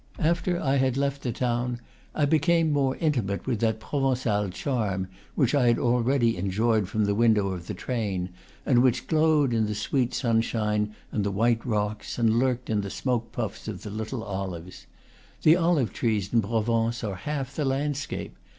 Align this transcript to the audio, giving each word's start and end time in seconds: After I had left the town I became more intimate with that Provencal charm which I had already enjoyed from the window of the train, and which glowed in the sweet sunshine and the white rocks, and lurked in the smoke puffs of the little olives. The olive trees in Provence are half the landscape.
After 0.17 0.59
I 0.59 0.77
had 0.77 0.97
left 0.97 1.21
the 1.21 1.31
town 1.31 1.79
I 2.15 2.25
became 2.25 2.71
more 2.73 2.95
intimate 2.95 3.45
with 3.45 3.59
that 3.59 3.79
Provencal 3.79 4.49
charm 4.49 5.07
which 5.35 5.53
I 5.53 5.67
had 5.67 5.77
already 5.77 6.37
enjoyed 6.37 6.89
from 6.89 7.05
the 7.05 7.13
window 7.13 7.49
of 7.49 7.67
the 7.67 7.75
train, 7.75 8.29
and 8.65 8.81
which 8.81 9.05
glowed 9.05 9.53
in 9.53 9.67
the 9.67 9.75
sweet 9.75 10.15
sunshine 10.15 10.95
and 11.11 11.23
the 11.23 11.29
white 11.29 11.63
rocks, 11.63 12.17
and 12.17 12.39
lurked 12.39 12.67
in 12.67 12.81
the 12.81 12.89
smoke 12.89 13.31
puffs 13.31 13.67
of 13.67 13.83
the 13.83 13.91
little 13.91 14.23
olives. 14.23 14.87
The 15.43 15.55
olive 15.55 15.93
trees 15.93 16.33
in 16.33 16.41
Provence 16.41 17.03
are 17.03 17.13
half 17.17 17.55
the 17.55 17.63
landscape. 17.63 18.35